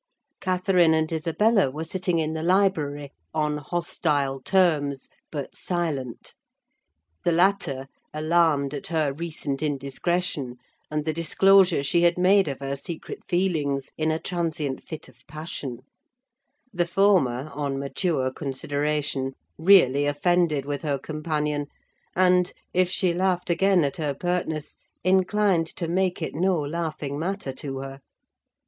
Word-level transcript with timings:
Catherine 0.39 0.95
and 0.95 1.11
Isabella 1.11 1.69
were 1.69 1.83
sitting 1.83 2.17
in 2.17 2.33
the 2.33 2.41
library, 2.41 3.11
on 3.35 3.57
hostile 3.59 4.39
terms, 4.41 5.07
but 5.31 5.55
silent: 5.55 6.33
the 7.23 7.31
latter 7.31 7.87
alarmed 8.11 8.73
at 8.73 8.87
her 8.87 9.13
recent 9.13 9.61
indiscretion, 9.61 10.55
and 10.89 11.05
the 11.05 11.13
disclosure 11.13 11.83
she 11.83 12.01
had 12.01 12.17
made 12.17 12.47
of 12.47 12.61
her 12.61 12.75
secret 12.75 13.23
feelings 13.23 13.91
in 13.95 14.09
a 14.09 14.17
transient 14.17 14.81
fit 14.81 15.07
of 15.07 15.19
passion; 15.27 15.81
the 16.73 16.87
former, 16.87 17.51
on 17.53 17.77
mature 17.77 18.31
consideration, 18.31 19.33
really 19.59 20.07
offended 20.07 20.65
with 20.65 20.81
her 20.81 20.97
companion; 20.97 21.67
and, 22.15 22.53
if 22.73 22.89
she 22.89 23.13
laughed 23.13 23.51
again 23.51 23.83
at 23.83 23.97
her 23.97 24.15
pertness, 24.15 24.77
inclined 25.03 25.67
to 25.67 25.87
make 25.87 26.23
it 26.23 26.33
no 26.33 26.59
laughing 26.59 27.19
matter 27.19 27.51
to 27.53 27.81
her. 27.81 27.99